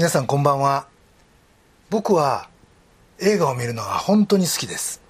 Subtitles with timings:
[0.00, 0.86] 皆さんこんばんは。
[1.90, 2.48] 僕は
[3.18, 5.02] 映画を見るのが本当に好きです。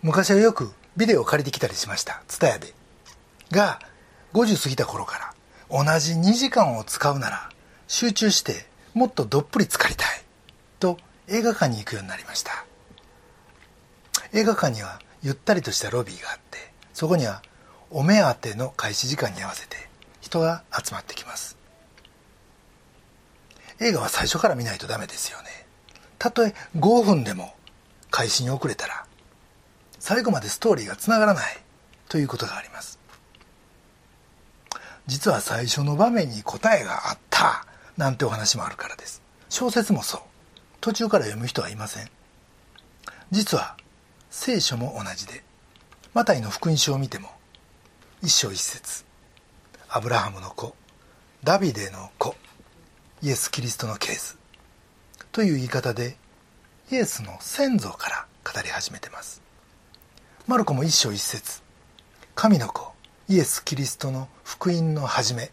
[0.00, 2.22] 昔はよくビデオを借りてきたりしました。
[2.28, 2.74] TSUTAYA で。
[3.50, 3.80] が
[4.32, 5.34] 50過ぎた頃か
[5.70, 7.50] ら同じ2時間を使うなら
[7.86, 8.64] 集中して
[8.94, 10.24] もっとどっぷり浸かりたい。
[10.80, 10.96] と
[11.28, 12.64] 映画館に行くようになりました。
[14.32, 17.42] 映画館にはゆったりとしたロビーがあってそこには
[17.90, 19.76] お目当ての開始時間に合わせて
[20.22, 21.62] 人が集まってきます。
[23.80, 25.48] 映画は最初から見ないとダメですよね。
[26.18, 27.54] たとえ5分でも
[28.10, 29.04] 開始に遅れたら
[29.98, 31.56] 最後までストーリーがつながらない
[32.08, 32.98] ということがあります。
[35.06, 39.22] 実は最初の場面に答えがあったなんてお話もあるからです。
[39.48, 40.20] 小説もそう。
[40.80, 42.10] 途中から読む人はいません。
[43.30, 43.76] 実は
[44.30, 45.42] 聖書も同じで
[46.12, 47.30] マタイの福音書を見ても
[48.22, 49.04] 一章一節。
[49.88, 50.74] アブラハムの子
[51.42, 52.34] ダビデの子
[53.24, 54.36] イエス・キリストのケース。
[55.32, 56.18] という言い方で
[56.92, 59.40] イエスの先祖から語り始めてます。
[60.46, 61.62] マルコも一章一節。
[62.34, 62.92] 神の子
[63.30, 65.50] イエス・キリストの福音の始め。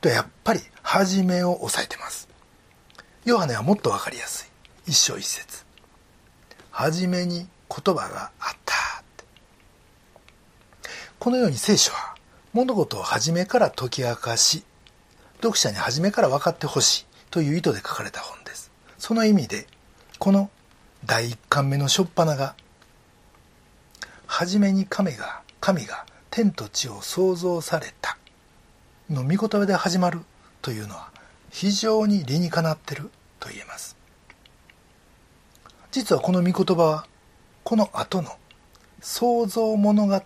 [0.00, 2.28] とやっぱり始めを押さえてます。
[3.24, 4.50] ヨハネはもっと分かりやす
[4.86, 4.90] い。
[4.90, 5.64] 一章一節。
[6.72, 8.74] 初めに言葉があった。
[11.20, 12.16] このように聖書は
[12.52, 14.64] 物事を初めから解き明かし
[15.36, 18.70] 読者に初めから分かってほしいという意図で書かれた本です。
[18.98, 19.66] その意味で
[20.18, 20.50] この
[21.04, 22.54] 第一巻目の初っ端が
[24.26, 28.18] 初めに神が神が天と地を創造された
[29.08, 30.20] の御言葉で始まる
[30.62, 31.10] というのは
[31.50, 33.96] 非常に理にかなってると言えます。
[35.92, 37.06] 実はこの御言葉は
[37.64, 38.30] この後の
[39.00, 40.20] 創造物語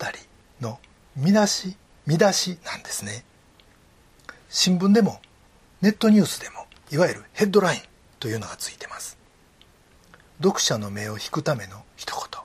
[0.59, 0.79] の
[1.15, 1.75] 見出し
[2.07, 3.23] 見出しなんですね。
[4.53, 5.21] 新聞でも
[5.79, 7.79] ネットニュースでもいわゆるヘッドライン
[8.19, 9.17] というのがついてます。
[10.43, 12.41] 読者の目を引くための一言。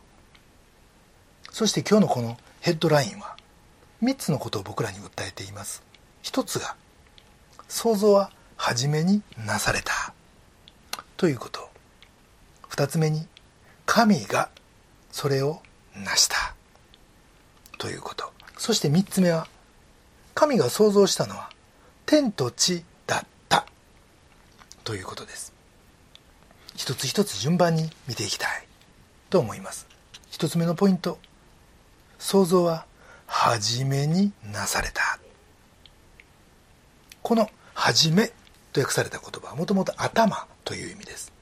[1.51, 3.37] そして今日のこのヘッドラインは
[4.05, 5.83] 3つのことを僕らに訴えています。
[6.23, 6.77] 一つが
[7.67, 10.15] 想像は初めになされた。
[11.17, 11.69] ということ。
[12.69, 13.27] 二つ目に
[13.85, 14.51] 神が
[15.11, 15.61] それを
[15.97, 16.55] 成した。
[17.79, 18.33] ということ。
[18.57, 19.49] そして三つ目は
[20.35, 21.51] 神が創造したのは
[22.07, 23.67] 天と地だった。
[24.85, 25.53] ということです。
[26.77, 28.67] 一つ一つ順番に見ていきたい
[29.29, 29.89] と思います。
[30.31, 31.19] 一つ目のポイント。
[32.21, 32.87] 創造は
[33.27, 35.19] 初めになされた。
[37.23, 38.33] この「初め」
[38.73, 41.33] と訳された言葉はもともと頭という意味です。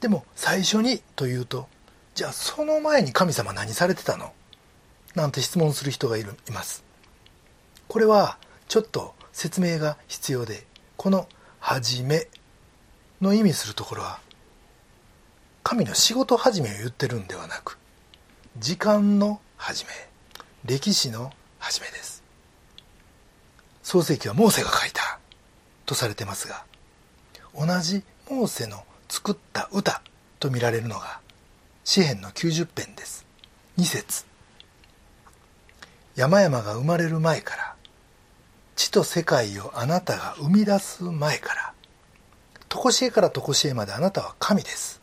[0.00, 1.68] でも最初にというと
[2.16, 4.32] じゃあその前に神様何されてたの？
[5.14, 6.82] なんて質問する人がいるいます。
[7.86, 8.38] これは
[8.72, 10.66] ちょっと説明が必要で
[10.96, 11.28] この
[11.60, 12.28] 「始め」
[13.20, 14.18] の意味するところは
[15.62, 17.76] 神の仕事始めを言ってるんではなく
[18.56, 19.90] 時間の始め
[20.64, 22.22] 歴史の始めです。
[23.82, 25.18] 創世記はモーセが書いた
[25.84, 26.64] とされてますが
[27.54, 30.00] 同じモーセの作った歌
[30.40, 31.20] と見られるのが
[31.84, 33.26] 詩篇の90編です。
[33.76, 34.24] 2節。
[36.16, 37.61] 山々が生まれる前から
[38.92, 41.72] と世界をあなたが生み出す前から
[42.68, 45.02] 常しえから常しえまであなたは神です。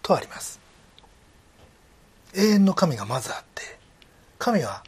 [0.00, 0.60] とあります。
[2.34, 3.62] 永遠の神がまずあって
[4.38, 4.82] 神は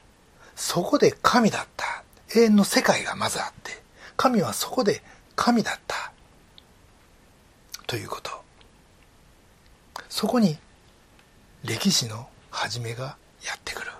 [0.56, 2.04] そこで神だった。
[2.36, 3.70] 永遠の世界がまずあって
[4.16, 5.02] 神はそこで
[5.36, 6.12] 神だった。
[7.86, 8.30] ということ。
[10.08, 10.58] そこに
[11.64, 13.90] 歴史の始めがやってくる。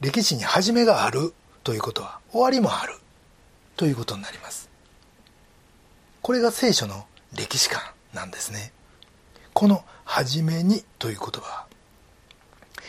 [0.00, 2.94] 歴史に始めがあるということは終わりもある
[3.76, 4.70] ということになります。
[6.22, 7.82] これが聖書の歴史観
[8.14, 8.72] なんですね。
[9.52, 11.66] この「初めに」という言葉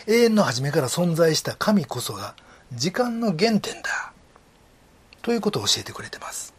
[0.07, 2.33] 永遠の初めから存在した神こそが
[2.73, 4.14] 時間の原点だ
[5.22, 6.53] ということを教えてくれてます。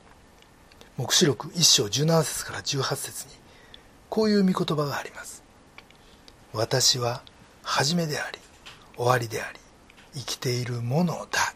[0.98, 3.32] 黙示録1章17節から18節に
[4.10, 5.42] こういう御言葉があります。
[6.52, 7.22] 私は
[7.62, 8.38] 初めであり
[8.96, 9.61] 終わりであり
[10.14, 11.54] 生きているものだ。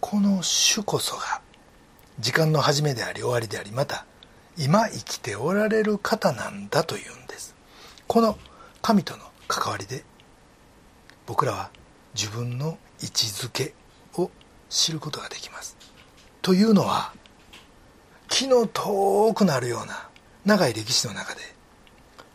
[0.00, 1.40] この主こそが
[2.20, 4.06] 時間の始めであり終わりでありまた
[4.56, 7.56] 今生きておられる方なんだというんです。
[8.06, 8.38] この
[8.82, 10.04] 神との関わりで
[11.26, 11.70] 僕らは
[12.14, 13.74] 自分の位置づけ
[14.16, 14.30] を
[14.68, 15.76] 知ることができます。
[16.42, 17.12] というのは
[18.28, 20.08] 気の遠くなるような
[20.44, 21.40] 長い歴史の中で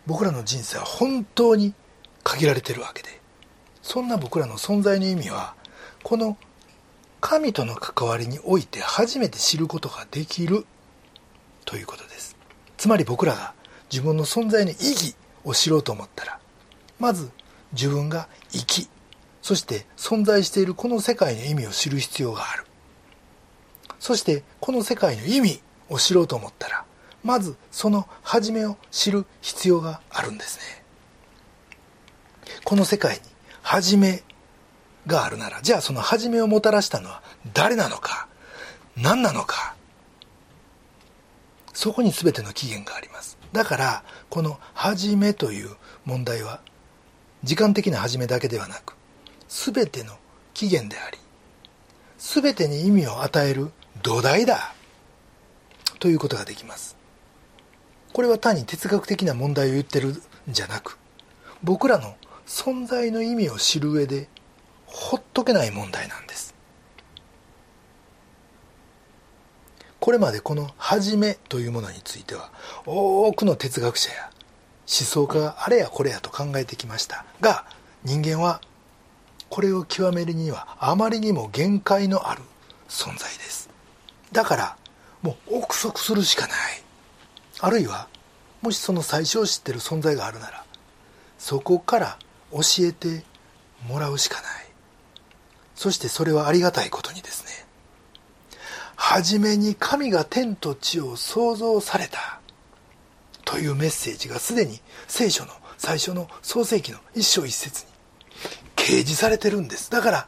[0.08, 1.74] 僕らの人生は本当に
[2.30, 3.10] 限られてるわけで。
[3.82, 5.56] そんな僕らの存在の意味は
[6.04, 6.38] この
[7.22, 10.66] 神との関わりにおいて初めて知ることができる
[11.66, 12.38] ということです。
[12.78, 13.54] つまり僕らが
[13.92, 16.40] 自分の存在の意義を知ろうと思ったら
[17.00, 17.32] まず
[17.74, 18.90] 自分が生き
[19.42, 22.66] そして存在しているこの世界の意味を知る必要がある。
[24.00, 26.86] そしてこの世界の意味を知ろうと思ったら
[27.24, 30.79] まずその始めを知る必要があるんですね。
[32.64, 33.22] この世界に
[33.62, 34.24] 始め
[35.08, 37.22] があるならじゃあその始めをもたらしたのは
[37.54, 38.28] 誰なのか
[38.98, 39.76] 何なのか
[41.74, 43.38] そこに全ての起源があります。
[43.54, 45.76] だからこの「始め」という
[46.06, 46.62] 問題は
[47.44, 48.96] 時間的な始めだけではなく
[49.48, 50.18] 全ての
[50.54, 51.18] 起源であり
[52.18, 53.72] 全てに意味を与える
[54.04, 54.74] 土台だ
[56.00, 56.98] ということができます。
[58.12, 60.98] これは単に哲学的な問題を言ってるんじゃなく
[61.64, 62.16] 僕らの
[62.50, 64.28] 存在の意味を知る上で
[64.88, 66.56] ほっとけない問題なんです。
[70.00, 72.50] これまでこの「始め」というものについては
[72.88, 74.32] 多くの哲学者や
[74.80, 77.24] 思想家があれやこれやと考えてきました。
[77.40, 77.66] が
[78.04, 78.62] 人間は
[79.52, 82.42] これを極めるにはあまりにも限界のある
[82.88, 83.70] 存在です。
[84.32, 84.78] だから
[85.22, 86.84] もう憶測するしかない。
[87.60, 88.08] あるいは
[88.64, 90.66] もしその最初を知ってる存在があるなら
[91.38, 92.18] そこから
[92.52, 93.24] 教えて
[93.88, 94.66] もらうしかない。
[95.76, 97.52] そしてそれはありがたいことにですね。
[98.96, 102.40] 初めに神が天と地を創造された。
[103.46, 107.92] というメッセージがすでに聖書の最初の創世記の一章一節に
[108.76, 109.90] 掲示されてるんです。
[109.90, 110.28] だから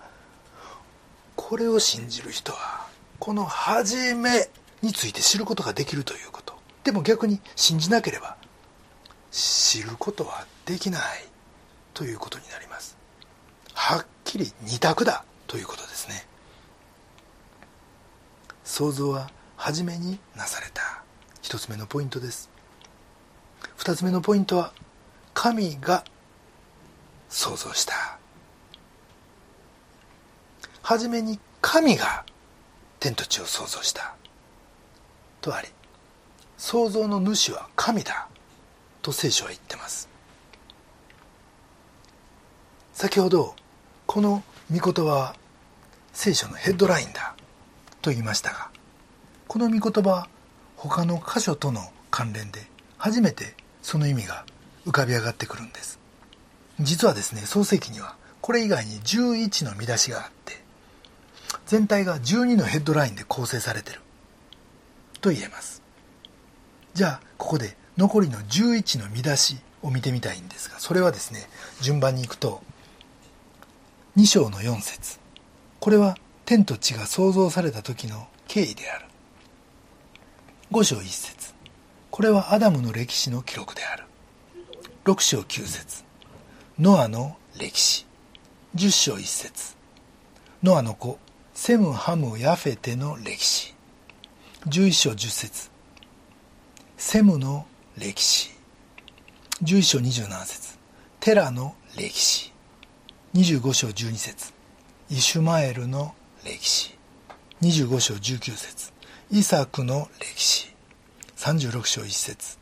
[1.36, 2.88] これを信じる人は
[3.20, 4.50] この「初め」
[4.82, 6.56] について知ることができるということ。
[6.84, 8.38] でも逆に信じなければ
[9.30, 11.02] 知ることはできない。
[11.94, 12.98] ということになります。
[13.74, 16.26] はっきり二択だということですね。
[18.64, 21.04] 想像は初めになされた。
[21.42, 22.50] 一つ目のポイントです。
[23.76, 24.74] 二つ目のポイントは
[25.34, 26.04] 神が
[27.30, 28.18] 創造した。
[30.82, 32.26] 初めに神が
[33.00, 34.16] 天と地を創造した。
[35.42, 35.68] とあり
[36.58, 38.28] 創造の主は神だ
[39.02, 40.11] と聖書は言ってます。
[43.02, 43.56] 先ほど
[44.06, 45.36] この御言葉は
[46.14, 47.34] 聖書のヘッドラインだ
[48.04, 48.70] と言いましたが
[49.48, 50.28] この御言葉は
[50.76, 51.82] 他の箇所との
[52.12, 52.60] 関連で
[53.00, 54.46] 初めてその意味が
[54.86, 56.00] 浮かび上がってくるんです。
[56.80, 60.62] 実はですね創世記にはこれ以外に11の見出しがあって
[61.66, 64.02] 全体が12のヘッドラインで構成されてる
[65.22, 65.82] と言えます。
[66.94, 71.50] じゃあここで残りの11の見出しを見てみたいんですがそれはですね
[71.82, 72.62] 順番にいくと
[74.18, 75.20] 2章の4節。
[75.80, 79.06] これは天と地が創造された時の経緯である。
[80.70, 81.54] 5章1節。
[82.10, 84.04] これはアダムの歴史の記録である。
[85.06, 86.04] 6章9節。
[86.78, 88.06] ノアの歴史。
[88.76, 89.78] 10章1節。
[90.62, 91.18] ノアの子
[91.54, 93.74] セム・ハム・ヤフェテの歴史。
[94.66, 95.72] 11章10節。
[96.98, 97.66] セムの
[97.98, 98.52] 歴史。
[99.64, 100.78] 11章27節。
[101.22, 102.51] テラの歴史。
[103.34, 104.52] 25章12節。
[105.10, 106.14] イシュマエルの
[106.44, 106.98] 歴史。
[107.62, 108.92] 25章19節。
[109.32, 110.76] イサクの歴史。
[111.38, 112.58] 36章1節。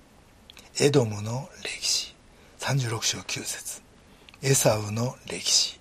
[0.79, 2.15] エドムの歴史。
[2.59, 3.81] 36章9節。
[4.43, 5.79] エサウの歴史。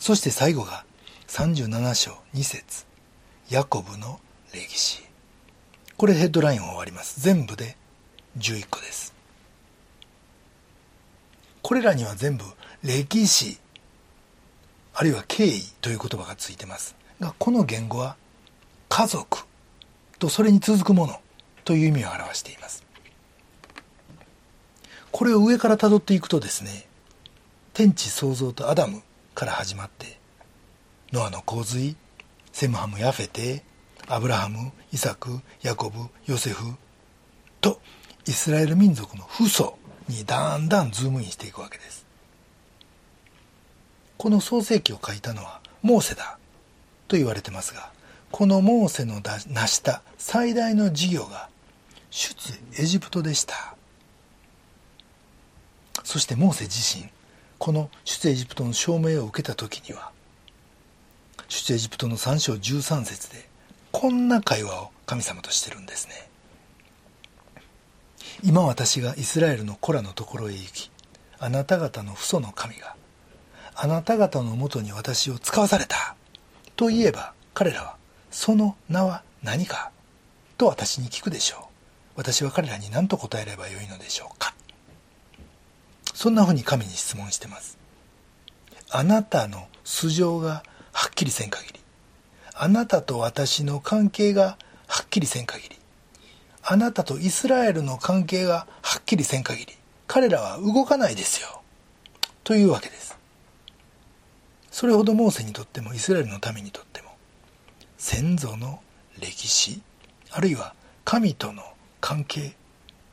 [0.00, 0.84] そして最後が
[1.28, 2.86] 37章2節。
[3.50, 4.18] ヤコブの
[4.52, 5.04] 歴史。
[5.96, 7.20] これヘッドラインを終わります。
[7.20, 7.76] 全部で
[8.38, 9.14] 11個です。
[11.62, 12.44] これらには全部
[12.82, 13.60] 歴史
[14.98, 16.96] あるいは経緯という言葉がついてます。
[17.20, 18.16] がこの言語は
[18.88, 19.44] 家族
[20.18, 21.20] とそれに続くもの
[21.64, 22.82] という意味を表しています。
[25.12, 26.86] これを上からたどっていくとですね
[27.74, 29.02] 天地創造とアダム
[29.34, 30.18] から始まって
[31.12, 31.94] ノアの洪水
[32.52, 33.64] セムハム・ヤフェテ
[34.08, 36.74] アブラハムイサクヤコブヨセフ
[37.60, 37.82] と
[38.26, 42.05] イスラエル民族の父祖にだんだんズームインしていくわけです。
[44.18, 46.38] この創世記を書いたのはモーセだ
[47.08, 47.90] と言われてますが
[48.30, 51.48] このモーセの成した最大の事業が
[52.10, 52.34] 出
[52.78, 53.74] エジプトでした。
[56.02, 57.10] そしてモーセ自身
[57.58, 60.12] この出エジプトの証明を受けた時には
[61.48, 63.48] 出エジプトの3章13節で
[63.92, 66.28] こんな会話を神様としてるんですね。
[68.44, 70.90] 今私がイスラエルの子らのところへ行き
[71.38, 72.94] あなた方の父祖の神が
[73.78, 76.16] あなた方のもとに私を使わされた。
[76.76, 77.96] と言えば彼らは
[78.30, 79.90] その名は何か？
[80.56, 81.60] と私に聞くでしょう。
[82.16, 84.54] 私は彼らに何と答えればよいのでしょうか？
[86.14, 87.78] そんなふうに神に質問してます。
[88.90, 91.80] あなたの素性がはっきりせん限り。
[92.54, 94.56] あなたと私の関係が
[94.86, 95.76] はっきりせん限り。
[96.62, 99.74] あなたとイスラエルの関係がはっきりせん限り。
[100.06, 101.60] 彼らは動かないですよ。
[102.44, 103.15] というわけです。
[104.76, 107.08] それほどモーセにとってもイスラエルの民にとっても
[107.96, 108.82] 先祖の
[109.18, 109.80] 歴史
[110.30, 111.62] あるいは神との
[112.02, 112.54] 関係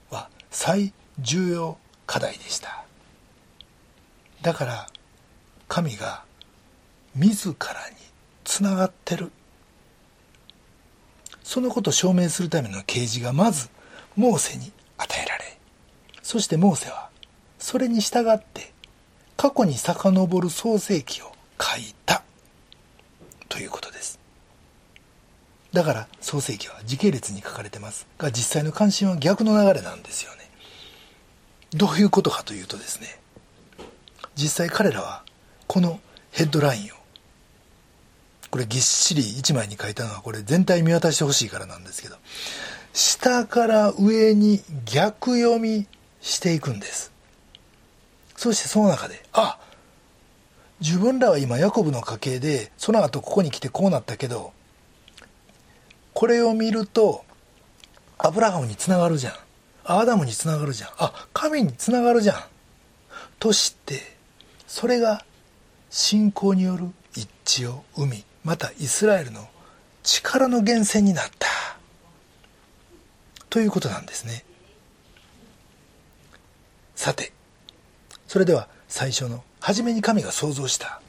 [0.10, 0.92] は最
[1.22, 2.84] 重要課題でした。
[4.42, 4.88] だから
[5.70, 6.26] 神が
[7.16, 7.96] 自らに
[8.44, 9.32] つながってる。
[11.44, 13.70] そのことを証明するための啓示がまず
[14.18, 15.58] モーセに与えられ
[16.24, 17.10] そしてモーセは
[17.58, 18.74] それに従って
[19.38, 22.24] 過去に遡る創世記を書いた
[23.50, 24.20] ということです。
[25.74, 30.50] だから創世記は時系列に書かれてますが実際の関心は逆の流れなんですよね。
[31.72, 33.20] どういうことかというとですね
[34.36, 35.24] 実際彼らは
[35.68, 36.00] この
[36.32, 36.96] ヘッドラインを
[38.52, 42.18] これぎっしり1枚に書いたのはこれ全体見渡してほしいからなんですけど
[42.94, 45.88] 下から上に逆読み
[46.22, 47.12] していくんです。
[48.36, 49.58] そしてその中であ
[50.84, 54.52] 自分らは今ヤコブの家系でその後ここに来てこうなったけど
[56.14, 57.24] これを見ると
[58.18, 59.34] アブラハムにつながるじゃん。
[59.86, 60.90] アダムにつながるじゃん。
[60.98, 62.44] あ神につながるじゃん。
[63.40, 64.02] として
[64.68, 65.26] それが
[65.90, 67.30] 信仰による一
[67.64, 69.48] 致を生みまたイスラエルの
[70.04, 71.48] 力の源泉になった。
[73.50, 74.44] ということなんですね。
[76.96, 77.32] さて
[78.28, 81.02] それでは最初の「初めに神が創造した」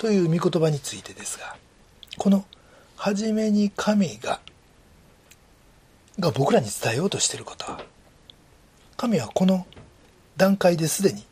[0.00, 1.56] という御言葉についてですが
[2.16, 2.46] この
[2.96, 4.40] 「初めに神が」
[6.18, 7.70] が僕らに伝えようとしていること。
[7.70, 7.84] は
[8.96, 9.66] 神はこの
[10.38, 11.26] 段階ですでに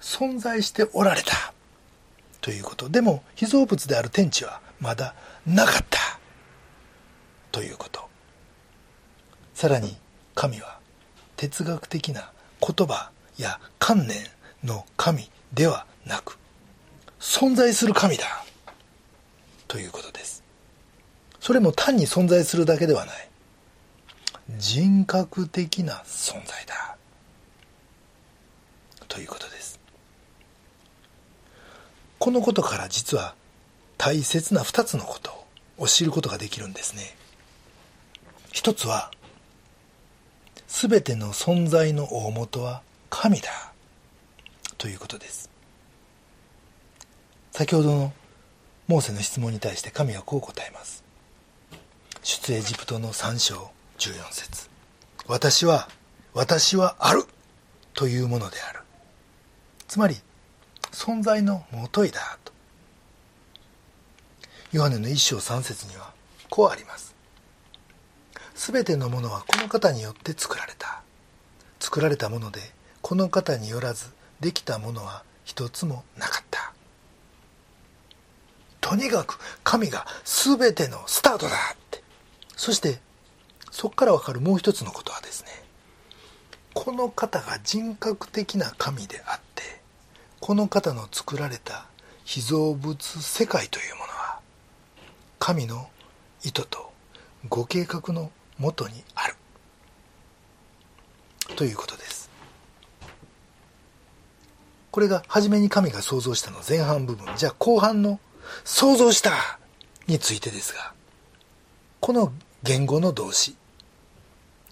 [0.00, 1.54] 存在しておられた。
[2.40, 2.88] ということ。
[2.88, 5.14] でも被造物である天地はまだ
[5.46, 6.18] なかった。
[7.52, 8.06] ということ。
[9.54, 9.96] さらに
[10.34, 10.80] 神は
[11.36, 14.26] 哲学的な言葉や観念
[14.64, 16.38] の神ではなく
[17.20, 18.44] 存在する神だ。
[19.68, 20.44] ということです。
[21.40, 23.28] それも単に存在するだけではない。
[24.58, 26.96] 人格的な存在だ。
[29.08, 29.80] ということです。
[32.18, 33.34] このことから実は
[33.98, 35.46] 大切な2つのこと
[35.78, 37.16] を知ることができるんですね。
[38.52, 39.10] 一つは
[40.68, 43.72] 全ての存在の大元は神だ。
[44.78, 45.55] ということです。
[47.56, 48.12] 先ほどの
[48.86, 51.02] モーセの質問に対して神はこう答えます。
[52.22, 54.68] 出エジプトの3章14節。
[55.26, 55.88] 私は
[56.34, 57.22] 私はある
[57.94, 58.80] というものである。
[59.88, 60.16] つまり
[60.92, 62.52] 存在のもといだと。
[64.72, 66.12] ヨハネの一章三節には
[66.50, 67.14] こうあります。
[68.54, 71.00] すべてのものはこの方によって作られた。
[71.80, 72.60] 作られたもので
[73.00, 74.10] この方によらず
[74.40, 76.55] できたものは一つもなかった。
[78.88, 82.04] とにかく神が全てのスタートだって。
[82.56, 83.00] そして
[83.72, 85.48] そこから分かるもう一つのことはですね
[86.72, 89.62] この方が人格的な神であって
[90.38, 91.86] この方の作られた
[92.24, 94.38] 被造物世界というものは
[95.40, 95.88] 神の
[96.44, 96.92] 意図と
[97.48, 99.34] ご計画のもとにある。
[101.56, 102.30] ということです。
[104.92, 107.26] これが初めに神が創造したの前半部分。
[107.36, 108.20] じゃあ後半の
[108.64, 109.58] 創造した
[110.06, 110.92] についてですが
[112.00, 113.56] この言語の動詞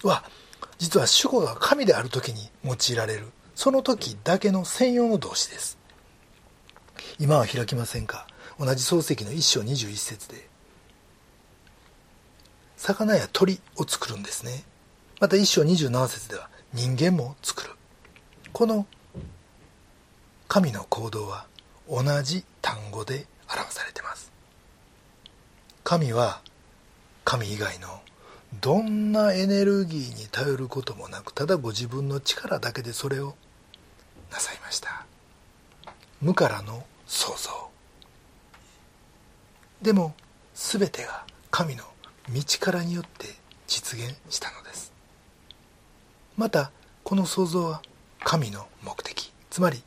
[0.03, 0.23] は
[0.77, 5.77] 実は主語が神である時に用いられるその時だけの専用の動詞です。
[7.19, 8.27] 今は開きませんか？
[8.59, 10.49] 同じ漱石の一章21節で。
[12.75, 14.63] 魚や鳥を作るんですね。
[15.21, 17.71] また一章27節では人間も作る。
[18.51, 18.85] この
[20.49, 21.47] 神の行動は
[21.89, 24.31] 同じ単語で表されてます。
[25.83, 26.41] 神は
[27.23, 28.01] 神以外の
[28.61, 33.35] どんなエネルギーに頼ることもなくただご自分の力だけでそれを
[34.31, 35.05] なさいました。
[36.21, 37.69] 無からの創造。
[39.81, 40.15] でも
[40.53, 41.83] 全てが神の
[42.29, 43.27] 道からによって
[43.67, 44.93] 実現したのです。
[46.37, 46.71] また
[47.03, 47.81] この創造は
[48.23, 49.83] 神の目的つまり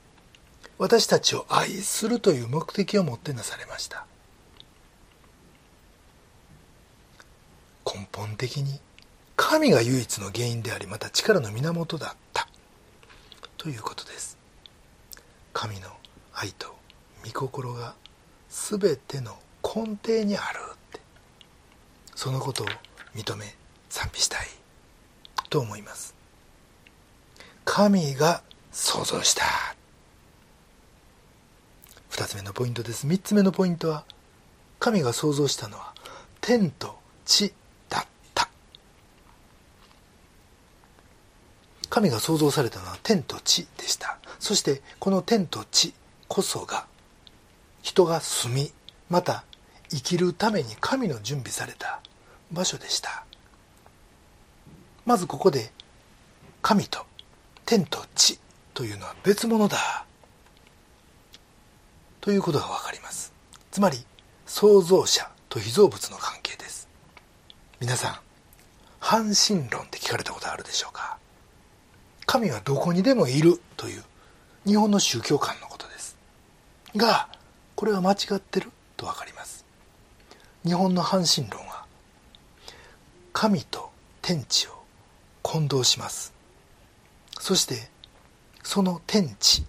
[0.78, 4.06] 私たちを愛するという目的を持ってなされました。
[7.84, 8.80] 根本的に
[9.34, 12.48] 神が唯一の原因でありまた力の源だった。
[13.56, 14.38] ということです。
[15.52, 15.88] 神の
[16.32, 16.76] 愛と
[17.24, 17.94] 御心が
[18.48, 21.00] 全ての根底にあるって。
[22.14, 22.66] そのことを
[23.16, 23.54] 認め
[23.88, 24.46] 賛美したい
[25.50, 26.14] と思います。
[27.64, 29.77] 神が創造した。
[32.18, 33.06] 2つ目のポイントです。
[33.06, 34.04] 3つ目のポイントは
[34.80, 35.94] 神が創造したのは
[36.40, 37.52] 天と地
[37.88, 38.48] だった。
[41.88, 44.18] 神が創造されたのは天と地でした。
[44.40, 45.94] そしてこの天と地
[46.26, 46.86] こそが
[47.82, 48.72] 人が住み
[49.08, 49.44] また
[49.88, 52.00] 生きるために神の準備された
[52.50, 53.24] 場所でした。
[55.06, 55.70] まずここで
[56.62, 57.06] 神と
[57.64, 58.40] 天と地
[58.74, 60.07] というのは別物だ。
[62.28, 63.32] ということが分かります。
[63.70, 64.04] つまり
[64.44, 66.86] 創造者と被造物の関係です。
[67.80, 68.16] 皆さん
[69.00, 71.16] 半神論って聞かれたことあるでしょうか？
[72.26, 74.02] 神はどこにでもいるという
[74.66, 76.18] 日本の宗教観のことです。
[76.96, 77.30] が
[77.74, 78.68] これは間違ってる
[78.98, 79.64] と分かります。
[80.66, 81.86] 日本の半神論は
[83.32, 84.72] 神と天地を
[85.40, 86.34] 混同します。
[87.40, 87.88] そして
[88.62, 89.64] その天地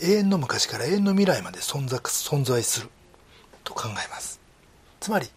[0.00, 2.88] 永遠の昔から永遠の未来まで存在存在する
[3.64, 4.40] と考えます。
[5.00, 5.28] つまり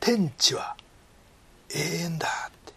[0.00, 0.76] 天地は
[1.74, 2.72] 永遠だって。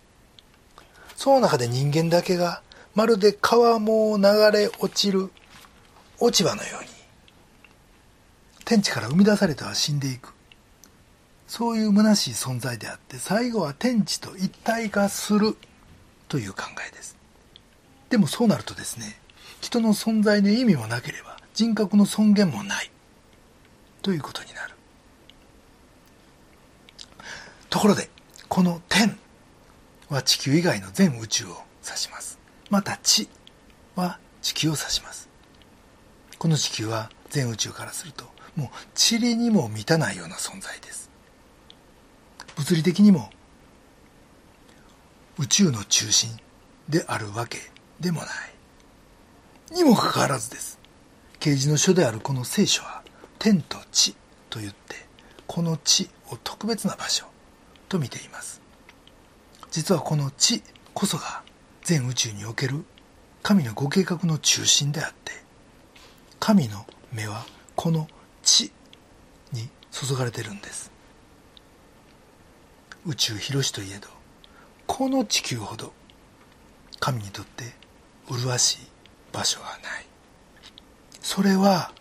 [1.16, 2.62] その中で人間だけが
[2.94, 5.32] まるで川面を流れ落ちる
[6.20, 6.90] 落ち葉のように
[8.66, 10.34] 天地から生み出されたは死んでいく。
[11.48, 15.56] そういう虚しい存在であって最後は天地と一体化する
[16.28, 17.16] という考えです。
[18.10, 19.18] でもそうなるとですね
[19.68, 22.90] 人の存在の意味もなければ人格の尊厳もない。
[24.02, 24.74] ということになる。
[27.70, 28.10] ところで
[28.48, 29.20] この天
[30.08, 32.40] は地球以外の全宇宙を指します。
[32.70, 33.28] また地
[33.96, 35.28] は地球を指します。
[36.38, 38.24] この地球は全宇宙からすると
[38.56, 41.10] もう塵にも満たないような存在です。
[42.56, 43.30] 物理的にも
[45.38, 46.30] 宇宙の中心
[46.88, 47.60] であるわけ
[48.00, 48.57] でもない。
[49.72, 50.80] にもかかわらずです。
[51.40, 53.04] 啓示の書であるこの聖書は
[53.40, 54.16] 天と地
[54.50, 54.96] と言って
[55.46, 57.26] この地を特別な場所
[57.90, 58.62] と見ています。
[59.72, 61.44] 実はこの地こそが
[61.84, 62.84] 全宇宙における
[63.44, 65.32] 神のご計画の中心であって
[66.40, 68.08] 神の目はこの
[68.44, 68.72] 地
[69.54, 70.92] に注がれてるんです。
[73.06, 74.10] 宇宙広しといえど
[74.86, 75.94] この地球ほど
[77.00, 77.64] 神にとって
[78.30, 78.78] 麗しい
[79.32, 80.06] 場所はない。
[81.22, 81.92] それは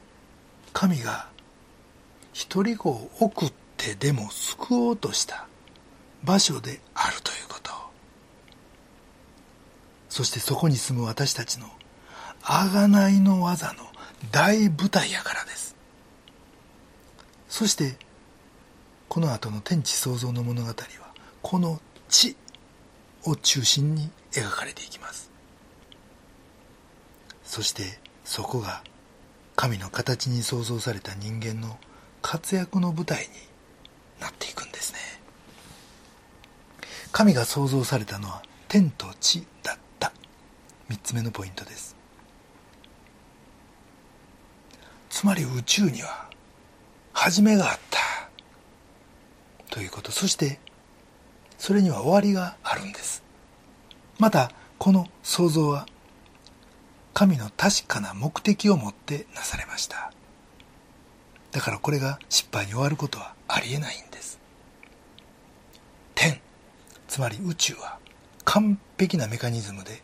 [0.73, 1.29] 神が
[2.33, 5.49] 一人子を送ってでも救おうとした。
[6.23, 7.73] 場所であるということ。
[10.09, 11.67] そしてそこに住む私たちの
[12.43, 13.85] 贖いの技の
[14.33, 15.77] 大舞台やからです。
[17.49, 17.97] そして
[19.09, 20.75] この後の天地創造の物語は
[21.43, 22.37] この地
[23.25, 25.31] を中心に描かれていきます。
[27.46, 27.85] そして
[28.24, 28.82] そこが
[29.54, 31.78] 神の形に創造された人間の
[32.20, 33.28] 活躍の舞台に
[34.20, 34.98] なっていくんですね。
[37.12, 40.12] 神が創造されたのは天と地だった。
[40.90, 41.96] 3つ目のポイントです。
[45.09, 46.28] つまり宇宙には
[47.12, 47.98] 始めがあった。
[49.70, 50.11] ということ。
[50.11, 50.59] そして
[51.56, 53.22] それには終わりがあるんです。
[54.18, 55.87] またこの創造は
[57.16, 60.12] 神の確かな目的を持ってなされました。
[61.50, 64.38] だからこれが失敗に終わることはありえないんです。
[66.14, 66.38] 天
[67.09, 67.98] つまり宇宙は
[68.44, 70.02] 完璧なメカニズムで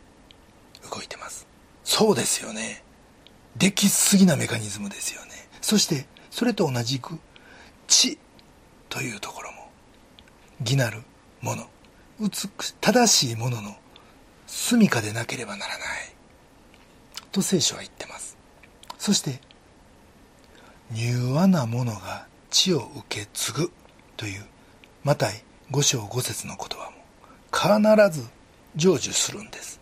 [0.91, 1.45] 動いてます。
[1.83, 2.83] そうですよね。
[3.57, 5.33] できすぎなメカニズムですよね。
[5.61, 7.19] そしてそれと同じく
[7.85, 8.17] 知
[8.89, 9.69] というところも
[10.61, 11.03] 義なる
[11.41, 11.67] もの
[12.19, 12.31] 美
[12.81, 13.75] 正しいものの
[14.47, 16.12] 住処でなければならない。
[17.33, 18.37] と聖書は言ってます。
[18.97, 19.41] そして
[20.93, 23.71] 柔和なものが地を受け継ぐ
[24.15, 24.45] という
[25.03, 27.03] マタイ五章五節の言葉も
[27.51, 28.27] 必ず
[28.77, 29.81] 成就するんです。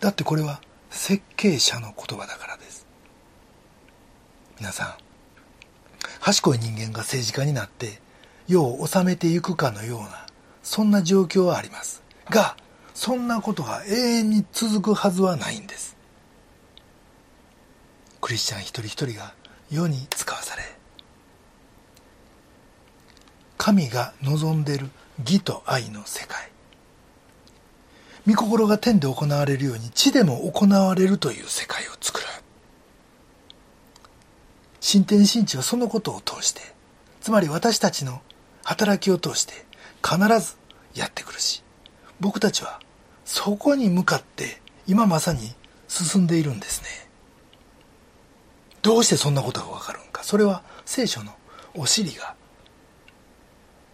[0.00, 0.60] だってこれは
[0.90, 2.86] 設計者の言葉だからです。
[4.58, 4.94] 皆さん
[6.20, 8.00] 賢い人間が政治家になって
[8.46, 10.26] 世を治めていくかのような
[10.62, 12.02] そんな状況はあります。
[12.30, 12.56] が
[12.94, 15.97] そんなことが永遠に続くはずはないんです。
[18.20, 19.34] クリスチャン一人一人が
[19.70, 20.62] 世に使わされ
[23.56, 26.50] 神が望んでいる義と愛の世界。
[28.26, 32.26] 御心が天で行われるように地でも行われるという世界を作る。
[34.80, 36.62] 新天新地はそのことを通して
[37.20, 38.22] つまり私たちの
[38.64, 39.52] 働きを通して
[40.02, 40.56] 必ず
[40.94, 41.62] やってくるし
[42.20, 42.80] 僕たちは
[43.24, 45.52] そこに向かって今まさに
[45.88, 47.07] 進んでいるんですね。
[48.88, 50.24] どうしてそんなことがわかるんか？
[50.24, 51.34] それは聖書の
[51.74, 52.34] お尻が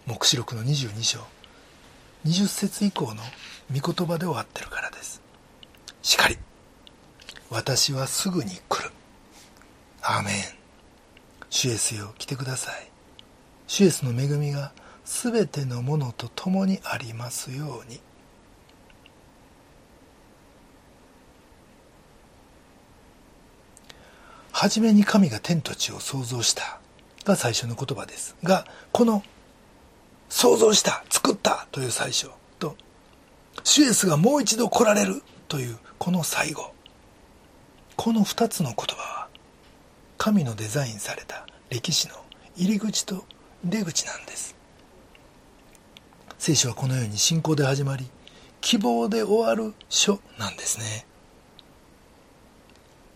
[0.05, 1.19] 黙示録の22章。
[2.23, 3.21] 20節以降の
[3.77, 5.21] 御言葉で終わってるからです。
[6.01, 6.37] しかり。
[7.49, 8.89] 私はすぐに来る。
[10.01, 10.33] アーメン。
[11.49, 12.89] 主イエスよ来てください。
[13.67, 14.71] 主イエスの恵みが
[15.03, 17.99] 全てのものと共にありますように。
[24.57, 26.79] 初めに神が天と地を創造した
[27.25, 28.37] が最初の言葉です。
[28.41, 29.21] がこの
[30.29, 32.29] 創造した作ったという最初。
[32.57, 32.77] と
[33.65, 36.71] シュエスがもう一度来られるというこの最後。
[37.97, 39.27] この2つの言葉は
[40.17, 42.15] 神のデザインされた歴史の
[42.55, 43.25] 入り口と
[43.65, 44.55] 出口なんです。
[46.37, 48.09] 聖書はこのように信仰で始まり
[48.61, 51.05] 希望で終わる書なんですね。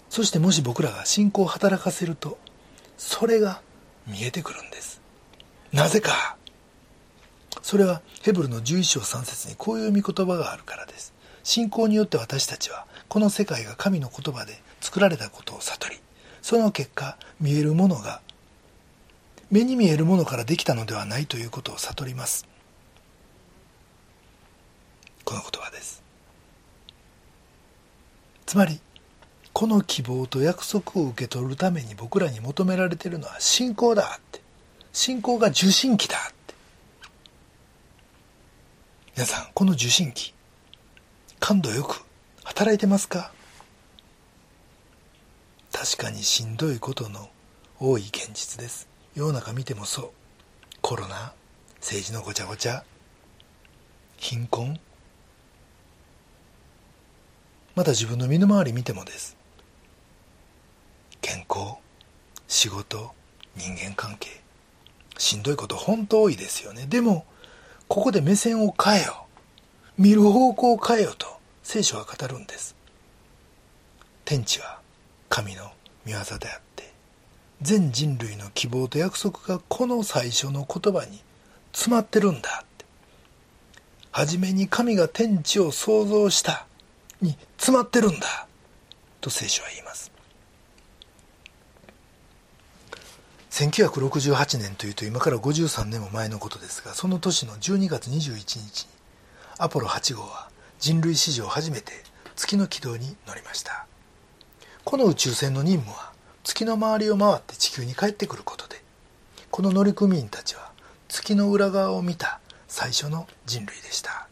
[0.09, 2.37] そしてもし僕らが信仰を働かせると
[2.97, 3.61] それが
[4.07, 5.01] 見えてくるんです。
[5.71, 6.35] なぜか。
[7.61, 11.13] それはヘブルの11章3節にこういう見言葉があるからです。
[11.43, 15.99] 信仰によって私たちはこの世界が神の言葉で作られたことを悟り
[16.41, 18.21] その結果見えるものが
[19.51, 22.47] 目に見えるものからできたのではないということを悟ります。
[25.23, 26.03] この言葉です。
[28.45, 28.79] つまり
[29.51, 34.41] この希望と約束を受け取るために僕らに求められているのは信仰だって。
[34.93, 36.55] 信仰が受信機だって。
[39.15, 40.33] 皆さんこの受信機
[41.39, 42.05] 感度よく
[42.43, 43.31] 働いてますか？
[45.71, 47.29] 確かにしんどいことの
[47.79, 48.87] 多い現実です。
[49.15, 50.09] 世の中見てもそう。
[50.81, 51.33] コロナ
[51.81, 52.83] 政治のごちゃごちゃ。
[54.17, 54.79] 貧困。
[57.75, 59.37] また自分の身の回り見てもです。
[61.29, 61.75] 健康
[62.47, 63.11] 仕事
[63.55, 64.41] 人間関係
[65.19, 66.87] しんどいこと本当多いですよね。
[66.89, 67.23] でも
[67.87, 69.27] ここで目線を変えよ
[69.95, 71.27] 見る方向を変えよと
[71.61, 72.75] 聖書は語るんです。
[74.25, 74.79] 天地は
[75.29, 75.65] 神の
[76.03, 76.91] 御業であって
[77.61, 81.21] 全人類の希望と約束がこの最初の言葉に
[81.73, 82.85] 詰まってるんだって。
[84.11, 86.65] 初めに神が天地を創造した
[87.21, 88.47] に詰まってるんだ
[89.21, 90.11] と聖書は言います。
[93.49, 98.89] 1968年というと今から53年も前のことですがその年の12月21日に
[99.57, 101.91] アポロ8号は人類史上初めて
[102.35, 103.85] 月の軌道に乗りました。
[104.85, 108.81] この宇宙船の任務は月の周りを回って地球に帰ってくることで
[109.51, 110.71] この乗組員たちは
[111.09, 114.27] 月の裏側を見た最初の人類でした。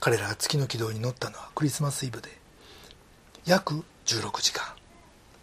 [0.00, 2.30] 彼らが月の軌道に乗ったのはクリスマスイブで
[3.46, 4.64] 約16時間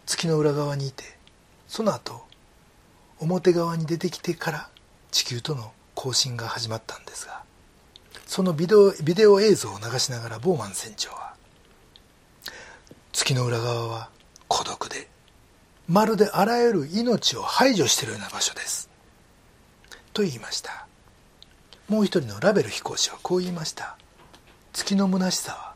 [0.04, 1.04] 月の裏側にいて
[1.68, 2.25] その後
[3.20, 4.68] 表側に出てきてから
[5.10, 7.42] 地球との交信が始まったんですが
[8.26, 11.34] そのビデオビデオ映像を流しながらボーマン船長は
[13.12, 14.10] 月の裏側は
[14.48, 15.08] 孤独で
[15.88, 18.90] まるであらゆる命を排除しているような場所です。
[20.12, 20.86] と言いました。
[21.88, 23.96] もう一人のラベル飛行士はこう言いました。
[24.72, 25.74] 月の虚しさは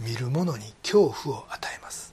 [0.00, 2.11] 見る者に恐怖を与えます。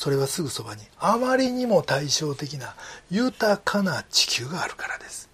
[0.00, 2.74] それはすぐそばにあまりにも対照的な
[3.10, 5.28] 豊かな地球があるからです。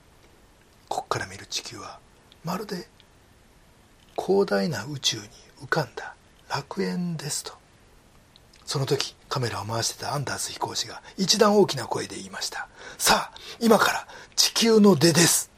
[0.89, 2.01] ここから見る地球は
[2.43, 2.89] まるで
[4.19, 5.23] 広大な宇宙に
[5.63, 6.17] 浮かんだ
[6.51, 7.53] 楽園ですと。
[8.65, 12.67] その時カメラを回してたアンダース飛行士が一段大きな声で言いました。
[12.99, 15.53] さあ今から地球の出です。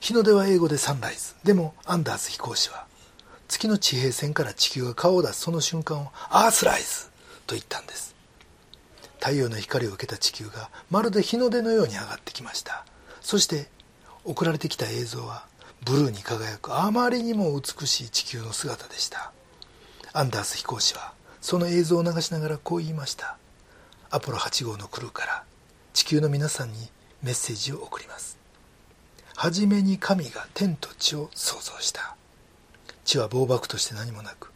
[0.00, 1.34] 日の出は英語でサンライズ。
[1.44, 2.89] でもアンダース飛行士は
[3.50, 5.40] 月の地平線から地球が顔を出す。
[5.40, 7.06] その瞬間をアースライズ
[7.48, 8.14] と言ったんです。
[9.18, 12.86] 太陽の光を受けた地球がまるで日の出のように上がってきました。
[13.20, 13.68] そして
[14.24, 15.46] 送られてきた映像は
[15.84, 19.32] ブルーに輝くあまりにも美しい地球の姿でした。
[20.12, 23.36] アンダース飛行士はその映像を流しながらこう言いました。
[24.10, 25.44] アポロ8号のクルーから
[25.92, 26.78] 地球の皆さんに
[27.22, 28.38] メッセージを送ります。
[29.34, 32.16] 初めに神が天と地を創造した。
[33.04, 34.52] 地は暴漠として何もなく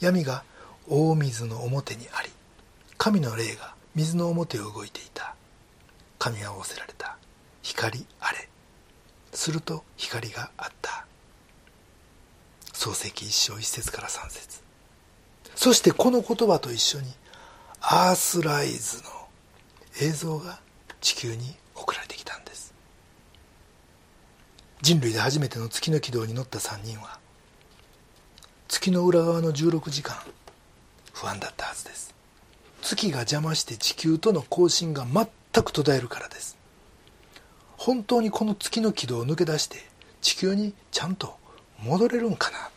[0.00, 0.44] 闇が
[0.88, 2.30] 大水の表にあり
[2.98, 5.34] 神の霊が水の表を動いていた。
[6.18, 7.16] 神は仰せられた。
[7.62, 8.48] 光あれ。
[9.32, 11.06] すると光があった。
[12.74, 14.60] 創世記一章一節から三節。
[15.54, 17.06] そしてこの言葉と一緒に
[17.80, 19.08] アースライズの
[20.02, 20.60] 映像が
[21.00, 22.74] 地球に送られてきたんです。
[24.82, 27.18] 人類で初めての月の軌道に乗った3人は
[28.70, 30.16] 月の裏側の16時間
[31.12, 32.14] 不安だったはずです。
[32.80, 36.56] 月が邪魔して地球との交信が全く途絶えるからです。
[37.76, 39.78] 本当にこの月の軌道を抜け出して
[40.20, 41.36] 地球にちゃんと
[41.82, 42.70] 戻れるんかな。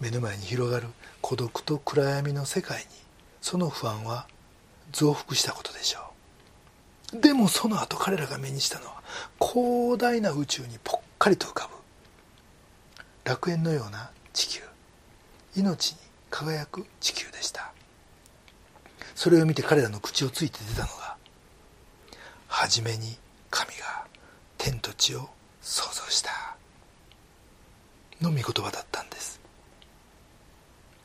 [0.00, 0.88] 目の前に広がる
[1.22, 2.86] 孤独と暗闇の世界に
[3.40, 4.26] その不安は
[4.90, 6.00] 増幅したことでしょ
[7.14, 7.20] う。
[7.20, 9.00] でもその後彼らが目にしたのは
[9.40, 11.79] 広大な宇宙にぽっかりと浮かぶ。
[13.24, 14.60] 楽園のような地球。
[15.56, 15.98] 命に
[16.30, 17.72] 輝く地球でした。
[19.14, 21.16] それを見て彼らの口をついて出たのが
[22.48, 23.16] 初めに
[23.50, 24.06] 神が
[24.56, 25.28] 天と地を
[25.60, 26.56] 創造した。
[28.20, 29.40] の御言葉だったんです。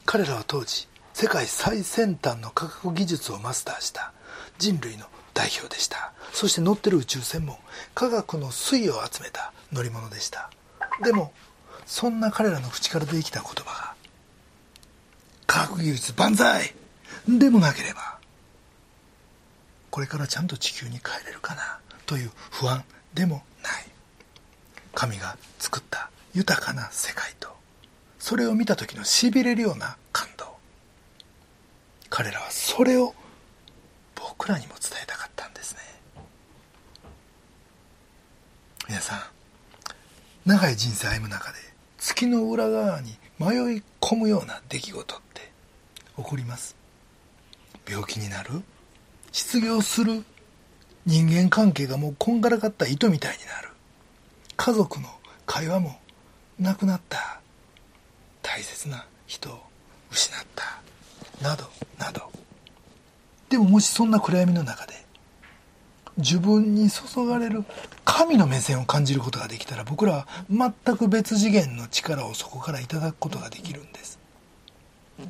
[0.05, 4.13] 彼らは当時世界最先端の科学技術をマスターした。
[4.57, 6.13] 人類の代表でした。
[6.33, 7.59] そして乗ってる宇宙船も
[7.93, 10.49] 科学の粋を集めた乗り物でした。
[11.03, 11.33] でも
[11.85, 13.95] そんな彼らの口から出てきた言葉が
[15.47, 16.73] 科学技術万歳!
[17.27, 18.19] でもなければ
[19.89, 23.85] これからちゃんと地球に帰れるかなという不安でもない。
[24.93, 27.49] 神が作った豊かな世界と
[28.19, 30.57] それを見た時のしびれるような感動。
[32.09, 33.13] 彼らはそれを
[34.15, 35.79] 僕らにも伝えたかったんですね。
[38.89, 39.19] 皆さん
[40.45, 41.57] 長い人生歩む中で
[42.15, 45.51] 月の裏側に迷い込むような出来事って
[46.15, 46.77] 起こります。
[47.85, 48.63] 病気になる？
[49.33, 50.23] 失業する
[51.05, 53.67] 人間関係がもうこんがらかった糸みたいになる。
[54.55, 55.09] 家族の
[55.45, 55.99] 会話も
[56.57, 57.41] なくなった。
[58.41, 59.59] 大切な人を
[60.09, 60.81] 失った。
[61.43, 61.65] など
[61.99, 62.31] など。
[63.49, 64.93] でももしそんな暗闇の中で
[66.17, 67.63] 自分に注がれる
[68.05, 74.19] 神の目線を感じることができたら僕らは全く別次元の力をそこからいただくことができるんです。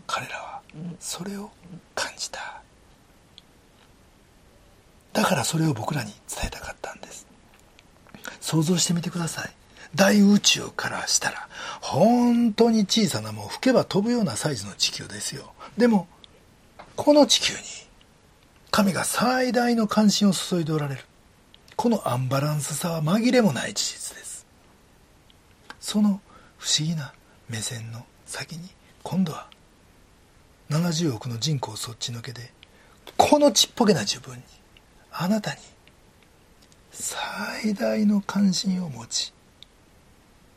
[0.08, 0.62] 彼らは
[1.00, 1.50] それを
[1.96, 2.62] 感じた。
[5.14, 7.26] だからそれを僕らに伝えたかったんです。
[8.42, 9.50] 想像してみてください。
[9.96, 11.48] 大宇宙からしたら
[11.82, 15.54] 本当に小さなもう吹けば飛ぶようなサイズの地球ですよ。
[15.78, 16.08] でも
[16.96, 17.60] この地球に
[18.76, 21.02] 神が最大の関心を注いでおられる。
[21.78, 24.46] このアンバランスさは紛れもない事実です。
[25.80, 26.20] その
[26.58, 27.14] 不思議な
[27.48, 28.68] 目線の先に
[29.02, 29.48] 今度は
[30.72, 32.52] 70億の人口そっちのけで
[33.16, 34.44] このちっぽけな自分に
[35.10, 35.62] あなたに
[36.92, 39.34] 最大の関心を持ち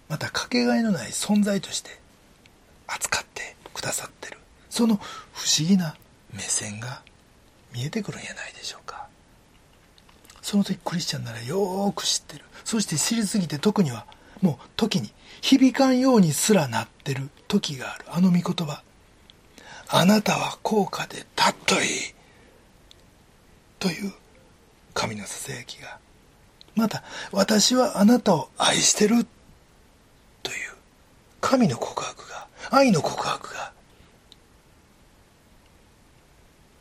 [0.09, 1.91] またかけがえのない存在として
[2.89, 4.39] 扱ってくださってる。
[4.71, 5.95] その不思議な
[6.33, 7.07] 目線が
[7.79, 9.07] 見えてくるんやないでしょうか。
[10.43, 12.45] その時クリスチャンならよーく知ってる。
[12.65, 14.05] そして知りすぎて特には
[14.43, 15.13] もう時に
[15.43, 18.05] 響かんようにすらなってる時がある。
[18.09, 18.83] あの御言葉。
[19.91, 21.87] あなたは高価で尊い。
[23.79, 24.13] という
[24.93, 26.01] 神のささやきが。
[26.75, 29.25] また私はあなたを愛してる。
[30.43, 30.57] という
[31.41, 32.49] 神の告白が。
[32.71, 33.78] 愛の告白が。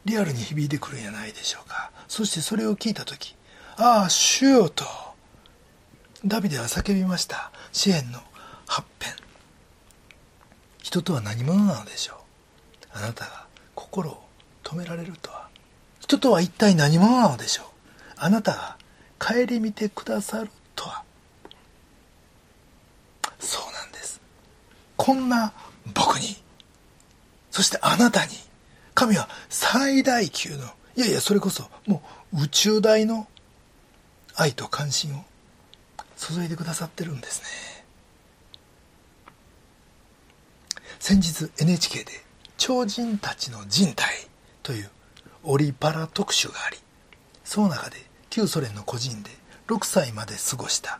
[0.08, 1.92] リアルに響いてくるんじゃないでしょうか。
[2.08, 3.36] そしてそれを聞いた時
[3.76, 4.86] ああ主よと
[6.26, 7.52] ダビデは叫びました。
[7.74, 8.20] 詩篇の
[8.68, 9.14] 8編
[10.80, 12.18] 人とは何者なのでしょう。
[12.94, 14.24] あなたが心を
[14.64, 15.50] 止められるとは。
[16.00, 17.66] 人とは一体何者なのでしょう。
[18.16, 18.78] あなたが
[19.20, 21.04] 顧みてくださるとは。
[23.40, 24.22] そうなんです。
[24.96, 25.52] こんな
[25.94, 26.38] 僕に
[27.52, 28.47] そしてあなたに
[28.98, 30.64] 神は最大級の
[30.96, 32.02] いやいやそれこそも
[32.34, 33.28] う宇宙大の
[34.36, 35.24] 愛と関心を
[36.18, 37.86] 注いでくださってるんですね。
[41.00, 42.12] 先日 NHK で
[42.58, 44.28] 「超人たちの人体」
[44.64, 44.90] という
[45.44, 46.80] オリパラ特集があり
[47.46, 49.30] その中で旧ソ連の個人で
[49.68, 51.00] 6歳まで過ごした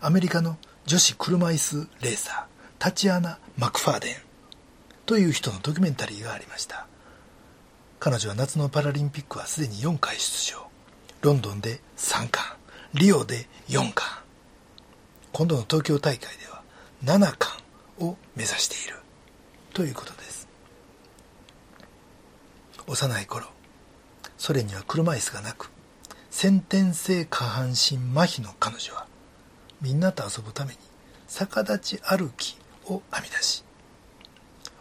[0.00, 0.56] アメリカの
[0.86, 2.44] 女子車椅子レーサー
[2.78, 4.25] タチアナ・マクファーデン。
[5.06, 6.86] という人のドキュメンタリーがありました。
[7.98, 10.66] 彼女は夏のパラリンピックはすでに4回出場。
[11.22, 12.56] ロンドンで3冠。
[12.94, 14.22] リオで4冠。
[15.32, 16.62] 今度の東京大会では
[17.04, 17.62] 7冠
[18.00, 18.98] を目指している。
[19.72, 20.48] ということです。
[22.88, 23.46] 幼い頃
[24.38, 25.70] ソ連には車椅子がなく
[26.30, 29.06] 先天性下半身麻痺の彼女は
[29.80, 30.78] みんなと遊ぶために
[31.26, 33.64] 逆立ち歩きを編み出し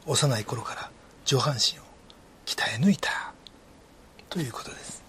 [0.06, 0.91] 幼い頃から
[1.26, 1.84] 上半身を
[2.46, 3.34] 鍛え抜いた。
[4.30, 5.04] ということです。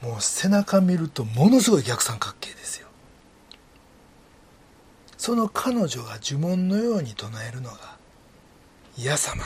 [0.00, 2.88] もう背中見るとものすごい逆三角形ですよ。
[5.16, 7.96] その彼女が呪文のように唱えるのが
[8.96, 9.44] 「イヤ様」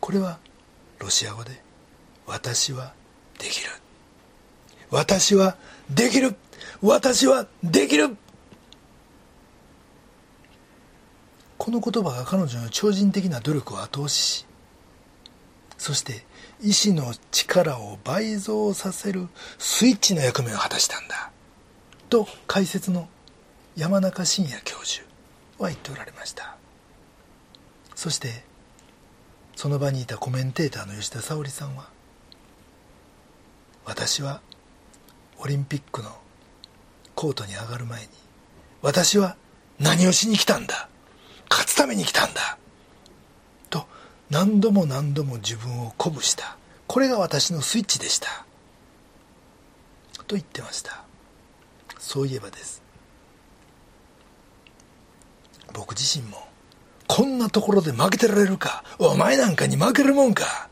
[0.00, 0.38] これは
[0.98, 1.62] ロシア語で
[2.26, 2.92] 「私は
[3.38, 3.70] できる」
[4.90, 5.56] 「私は
[5.88, 6.36] できる」
[6.82, 8.16] 「私はできる」
[11.60, 14.46] この言葉が彼女の超人的な努力を後押しし
[15.76, 16.24] そして
[16.62, 21.30] 意志の力を倍増させるスイッチの役目を果たしたんだ
[22.08, 23.10] と解説の
[23.76, 25.06] 山中伸也教授
[25.58, 26.56] は言っておられました。
[27.94, 28.42] そして
[29.54, 31.90] その場にいたコメンテーターの吉田沙保里さんは
[33.84, 34.40] 私は
[35.38, 36.10] オリンピックの
[37.14, 38.08] コートに上がる前に
[38.80, 39.36] 私は
[39.78, 40.89] 何をしに来たんだ
[41.50, 42.56] 勝つために来たんだ。
[43.68, 43.86] と
[44.30, 46.56] 何度も何度も自分を鼓舞した。
[46.86, 48.44] これが私のスイッチでした。
[50.26, 51.02] と言ってました。
[51.98, 52.82] そういえばです。
[55.72, 56.38] 僕自身も
[57.06, 60.68] こんなところで負けてられるかお前なんかに負けるもんか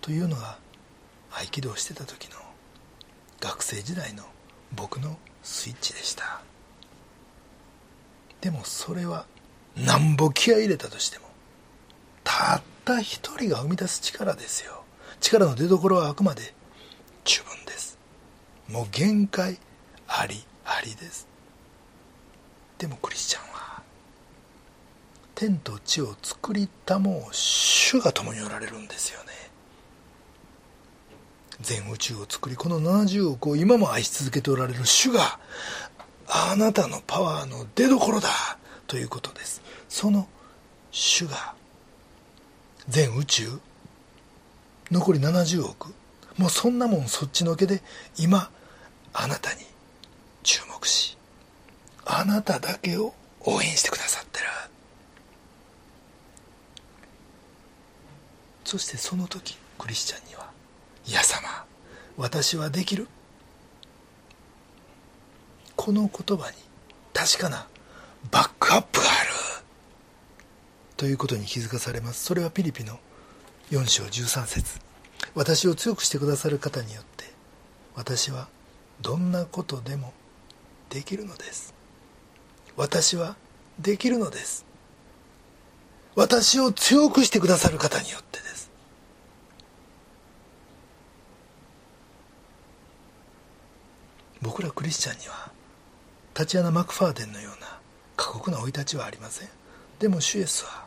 [0.00, 0.58] というのが
[1.30, 2.36] 合気道してた時の
[3.40, 4.24] 学生時代の
[4.72, 6.40] 僕のスイッチでした。
[8.40, 9.26] でもそれは
[9.76, 11.24] なんぼ気合い入れたとしても
[12.24, 14.84] たった一人が生み出す力ですよ。
[15.20, 16.54] 力の出どころはあくまで
[17.24, 17.98] 十分です。
[18.68, 19.58] もう限界
[20.06, 21.26] ありありです。
[22.78, 23.82] でもクリスチャンは
[25.34, 29.30] 天と地を作りたもう主が共におられるんですよね。
[31.60, 35.38] 全宇宙を作りこの70億を今も愛し続けておられる主が
[36.26, 38.28] あなたのパワーの出どころだ。
[38.90, 39.62] ということです。
[39.88, 40.26] その
[40.90, 41.54] 主が
[42.88, 43.60] 全宇宙
[44.90, 45.94] 残り70億。
[46.36, 47.82] もうそんなもんそっちのけで
[48.18, 48.50] 今
[49.12, 49.60] あなたに
[50.42, 51.16] 注目し
[52.04, 54.46] あなただけを応援してくださってる。
[58.64, 60.50] そしてその時クリスチャンには
[61.06, 61.64] 「いや様
[62.16, 63.06] 私はできる」
[65.76, 66.56] この言葉に
[67.14, 67.68] 確かな
[68.30, 69.30] バックアップがある。
[70.96, 72.24] ということに気づかされます。
[72.24, 72.98] それはピリピの
[73.70, 74.80] 4章13節。
[75.34, 77.24] 私を強くしてくださる方によって
[77.94, 78.48] 私は
[79.00, 80.12] どんなことでも
[80.88, 81.74] できるのです。
[82.76, 83.36] 私は
[83.78, 84.66] できるのです。
[86.16, 88.70] 私を強くしてくださる方によってです。
[94.42, 95.52] 僕らクリスチャンには
[96.34, 97.79] タチアナ・マクファーデンのような
[98.20, 99.48] 過酷な生い立ちはありません。
[99.98, 100.84] でもシュエスは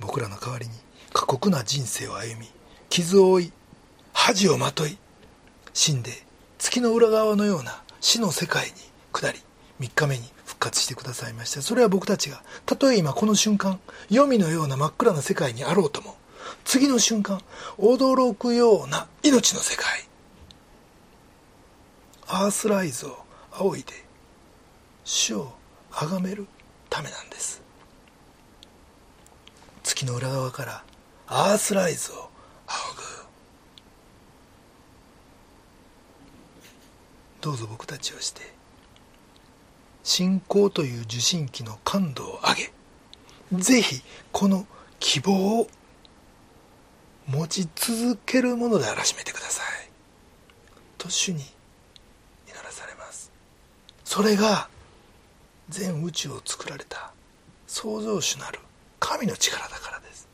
[0.00, 0.72] 僕らの代わりに
[1.12, 2.48] 過酷な人生を歩み
[2.88, 3.52] 傷を負い
[4.12, 4.98] 恥をまとい
[5.72, 6.10] 死んで
[6.58, 8.72] 月の裏側のような死の世界に
[9.12, 9.38] 下り
[9.78, 11.62] 3日目に復活してくださいました。
[11.62, 13.78] それは僕たちがたとえ今この瞬間
[14.08, 16.16] 黄泉のような真っ暗な世界にあろうとも
[16.64, 17.40] 次の瞬間
[17.78, 19.86] 驚くような命の世界
[22.26, 23.16] アースライズを
[23.52, 23.92] 仰いで
[25.04, 25.61] 主を
[25.92, 26.46] 崇める
[26.90, 27.62] ためなんです。
[29.82, 30.84] 月の裏側から
[31.26, 32.14] アースライズを
[32.66, 33.02] 仰ぐ。
[37.40, 38.40] どうぞ僕たちをして
[40.04, 42.54] 信仰という受信機の感度を上
[43.58, 44.00] げぜひ
[44.30, 44.66] この
[45.00, 45.66] 希望を
[47.26, 49.90] 持ち続けるものであらしめてください。
[50.98, 51.40] と主に
[52.46, 53.32] 祈らされます。
[54.04, 54.68] それが
[55.72, 57.12] 全宇宙を作られた
[57.66, 58.60] 創造主なる
[59.00, 60.28] 神の力だからです。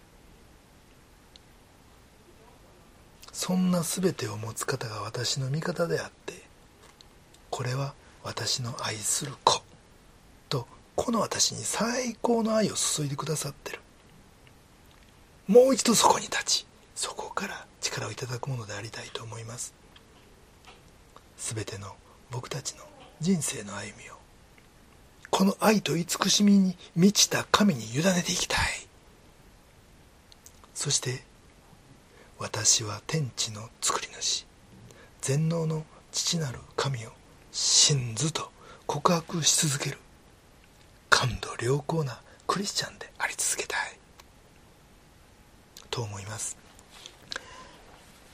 [3.33, 6.43] そんな全てを持つ方が私の味方であって
[7.51, 9.63] これは私の愛する子
[10.49, 10.67] と
[10.97, 13.79] この私に最高の愛を注いでくださってる。
[15.47, 16.67] もう一度そこに立ち
[16.97, 19.73] そこから力をいただくものでありたいと思います。
[21.39, 21.95] 全ての
[22.33, 22.83] 僕たちの
[23.21, 24.18] 人生の歩みを
[25.31, 28.59] この愛と慈しみに満ちた神に委ねていきたい。
[30.75, 31.23] そして
[32.39, 34.47] 私は天地の作り主
[35.21, 37.11] 全能の父なる神を
[37.53, 38.51] 信ずと
[38.87, 39.99] 告白し続ける
[41.11, 43.99] 感度良好なクリスチャンであり続けたい。
[45.91, 46.57] と思います。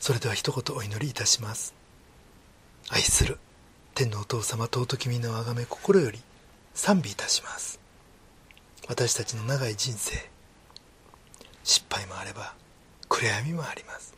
[0.00, 1.74] それでは一言お祈りいたします。
[2.90, 3.38] 愛する
[3.94, 6.20] 天のお父様尊き身のあがめ心より
[6.74, 7.80] 賛美いたします。
[8.88, 10.12] 私たちの長い人生
[11.62, 12.54] 失敗もあれば
[13.08, 14.14] 暗闇もあります。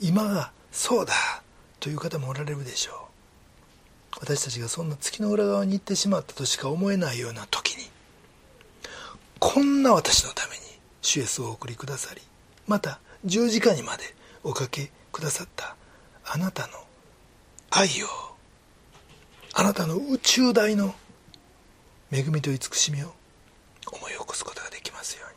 [0.00, 1.14] 今がそうだ
[1.78, 3.06] という方もおられるでしょう。
[4.20, 7.88] 私たちがそんな月の裏側に行ってしまったとしか思えないような時に
[9.38, 10.62] こんな私のために
[11.02, 12.22] 主イエスをお送りくださり
[12.66, 14.04] また十字架にまで
[14.42, 15.76] おかけくださった
[16.24, 16.72] あなたの
[17.70, 18.06] 愛を
[19.52, 20.94] あなたの宇宙大の
[22.12, 23.14] 恵みと慈しみを
[23.92, 25.36] 思い起こすことができますように。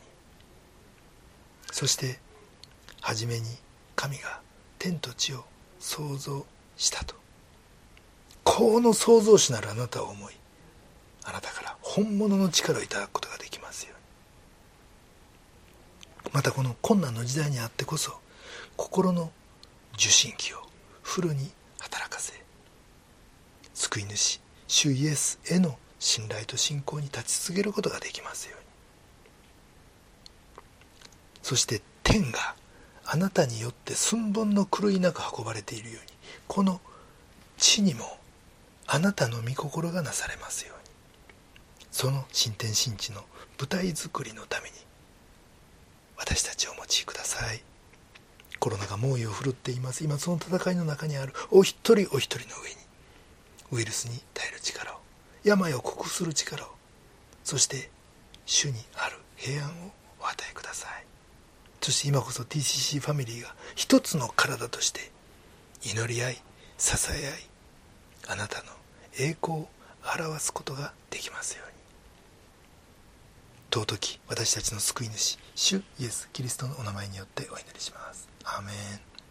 [1.72, 2.18] そして
[3.00, 3.46] 初めに
[3.96, 4.40] 神が
[4.78, 5.44] 天と地を
[5.78, 6.46] 創造
[6.76, 7.14] したと。
[8.44, 10.34] この創造主なるあなたを思い
[11.24, 13.94] あなたから本物の力をいただくことができますよ
[16.24, 16.32] うに。
[16.32, 18.12] またこの困難の時代にあってこそ
[18.76, 19.30] 心の
[19.94, 20.58] 受信機を
[21.02, 21.50] フルに
[21.80, 22.32] 働かせ
[23.74, 28.66] 救い主主イエスへの信頼と信仰に立ち続けることができますように。
[31.42, 32.56] そして天が
[33.04, 36.12] あなたによって寸分の狂いなく運ばれているように。
[36.48, 36.80] この
[37.58, 38.18] 地にも
[38.86, 40.90] あなたの御心がなされますように。
[41.92, 43.22] その新天新地の
[43.58, 44.76] 舞台作りのために
[46.16, 47.62] 私たちをお持ちください。
[48.58, 50.02] コロナが猛威を振るっています。
[50.04, 52.76] 今その戦いの中にあるお一人お一人の上に
[53.72, 54.99] ウイルスに耐える力を
[55.44, 56.68] 病を克服する力を
[57.44, 57.90] そして
[58.46, 61.04] 主にある平安をお与えください。
[61.80, 65.10] そして今こそ TCC ファミリーが一つの体として
[65.82, 66.42] 祈り合い
[66.76, 67.50] 支え合い
[68.28, 68.64] あなたの
[69.18, 69.68] 栄光を
[70.04, 71.70] 表すことができますように。
[73.72, 78.28] 尊き私たちの救い主主イエス・キリストのお名前によってお祈りします。
[78.44, 79.09] アーメン。